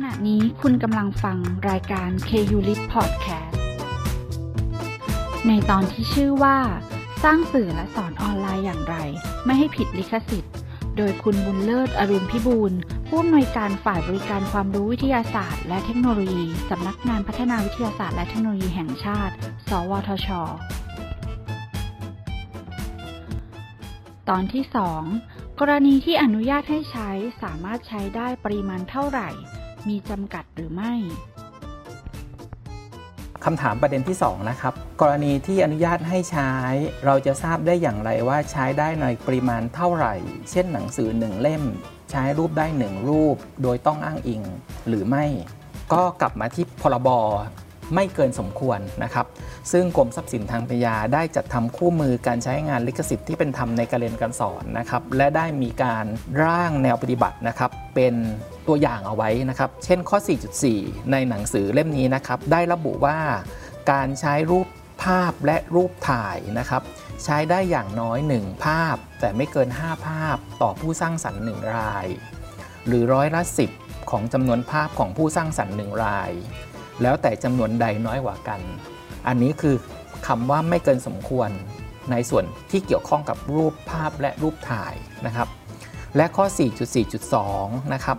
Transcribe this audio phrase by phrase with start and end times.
[0.00, 1.38] ขณะนี้คุณกำลังฟัง
[1.70, 3.52] รายการ KU l i t Podcast
[5.48, 6.58] ในตอนที่ชื่อว่า
[7.24, 8.96] สร้างสื่อและสอนออนไลน์อย่างไร
[9.44, 10.54] ไม่ให้ผิดลิขสิทธิ์
[10.96, 12.72] โดยคุณบุญเลิศอรุณพิบูล
[13.06, 19.34] ผู้อำนวยการฝ่ายบริการความรู้วิทยาศาสตร์ และเทคโนโลยี สำนักงานพัฒนาวิทยาศาสตร์และเทคโนโลยีแห่งชาติ
[19.68, 20.28] สวทช
[24.28, 24.64] ตอนที่
[25.12, 27.10] 2 กรณีที่อนุญาตให้ใช้
[27.42, 29.30] สามารถใช้ได้ปริมาณเท่าไหร่
[29.88, 30.92] มีจำกัดหรือไม่
[33.44, 36.50] คำถามประเด็นที่ 2 นะครับ กรณีที่อนุญาตให้ใช้
[37.04, 40.14] เราจะทราบได้อย่างไรว่าใช้ได้ในปริมาณเท่าไหร่
[40.50, 41.64] เช่นหนังสือหนึ่งเล่ม
[42.10, 44.42] ใช้รูปได้หนึ่งรูป โดยต้องอ้างอิง
[44.88, 45.24] หรือไม่
[45.92, 47.08] ก็กลับมาที่พรบ
[47.94, 49.26] ไม่เกินสมควรนะครับ
[49.72, 56.04] ซึ่งกรมทรัพย์สินทางปัญญาได้จัดทำคู่มือการใช้งานลิขสิทธิ์ที่เป็นธรรมในการเรียนการสอนนะครับ และได้มีการ
[56.42, 58.14] ร่างแนวปฏิบัตินะครับ เป็น
[58.68, 60.18] ตัวอย่างเอาไว้นะครับ เช่นข้อ
[60.64, 63.18] 4.4 ในหนังสือเล่มนี้นะครับ ได้ระบุว่า
[63.90, 64.66] การใช้รูป
[65.02, 66.82] ภาพและรูปถ่ายนะครับ
[67.24, 72.06] ใช้ได้อย่างน้อย 1 ภาพ แต่ไม่เกิน 5 ภาพต่อผู้สร้างสรรค์หนึ่งราย
[72.86, 73.42] หรือร้อยละ
[73.76, 76.30] 10 ของจำนวนภาพของผู้สร้างสรรค์หนึ่งราย
[77.02, 78.60] แล้วแต่จำนวนใดน้อยกว่ากัน
[79.26, 79.76] อันนี้คือ
[80.26, 81.50] คำว่าไม่เกินสมควร
[82.10, 84.94] ในส่วนที่เกี่ยวข้องกับรูปภาพและรูปถ่าย
[85.26, 85.48] นะครับ
[86.16, 86.46] และข้อ
[87.18, 88.18] 4.4.2 นะครับ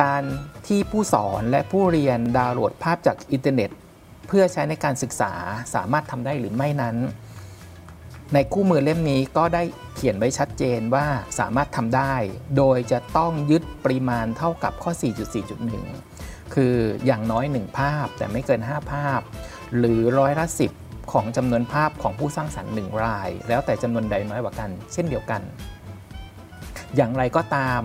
[0.00, 0.22] การ
[0.66, 3.70] ที่ผู้สอนและผู้เรียนดาวน์โหลดภาพจากอินเทอร์เน็ต
[4.26, 5.32] เพื่อใช้ในการศึกษา
[5.74, 6.96] สามารถทำได้หรือไม่นั้น
[8.34, 9.62] ในคู่มือเล่มนี้ก็ได้
[9.94, 11.06] เขียนไว้ชัดเจนว่า
[11.38, 12.14] สามารถทำได้
[12.56, 14.92] โดยจะต้องยึดปริมาณเท่ากับข้อ
[15.62, 16.74] 4.4.1 คือ
[17.06, 19.20] อย่างน้อย 1 ภาพแต่ไม่เกิน 5 ภาพ
[19.78, 20.46] หรือร้อยละ
[20.78, 25.42] 10 ของจำนวนภาพของผู้สร้างสรรค์หนึ่งราย แล้วแต่จำนวนใดน้อยกว่ากัน เช่นเดียวกัน
[26.96, 27.82] อย่างไรก็ตาม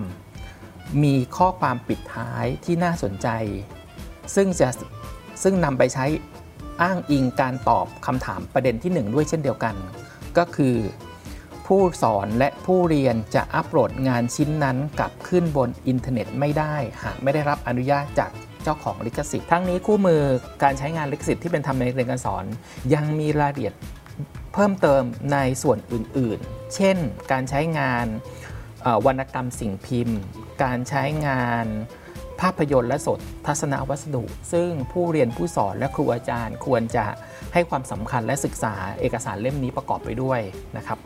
[1.02, 3.28] มีข้อความปิดท้ายที่น่าสนใจ
[4.34, 4.68] ซึ่งจะ
[5.42, 6.06] ซึ่งนำไปใช้
[6.82, 9.74] อ้างอิงการตอบคำถามประเด็นที่ 1 ด้วยเช่นเดียวกัน
[10.38, 10.76] ก็คือ
[11.66, 18.30] ผู้สอนและผู้เรียนจะอัปโหลดงานชิ้นนั้นกลับขึ้นบนอินเทอร์เน็ตไม่ได้ หากไม่ได้รับอนุญาตจาก
[18.68, 20.22] จ้าของลิขสิทธิ์ทั้งนี้คู่มือ
[20.62, 22.44] การใช้งานลิขสิทธิ์ที่เป็นธรรมในเรียนการสอน
[22.94, 23.74] ยังมีรายละเอียด
[24.54, 25.02] เพิ่มเติม
[25.32, 26.96] ในส่วนอื่นๆ เช่น
[27.32, 28.06] การใช้งาน
[29.06, 30.20] วรรณกรรมสิ่งพิมพ์
[30.62, 31.66] การใช้งาน
[32.40, 37.04] ภาพยนตร์และสดทัศนวัสดุ ซึ่งผู้เรียนผู้สอนและครูอาจารย์ควรจะ
[37.54, 40.40] ให้ความสำคัญและศึกษาเอกสารเล่มนี้ประกอบไปด้วย
[40.76, 40.98] นะครับ